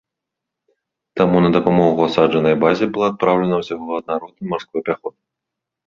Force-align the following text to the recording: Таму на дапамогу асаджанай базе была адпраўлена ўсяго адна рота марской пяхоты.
Таму 1.21 1.37
на 1.45 1.49
дапамогу 1.57 2.01
асаджанай 2.09 2.55
базе 2.65 2.85
была 2.99 3.07
адпраўлена 3.17 3.55
ўсяго 3.63 3.89
адна 4.03 4.13
рота 4.25 4.41
марской 4.53 4.81
пяхоты. 4.93 5.19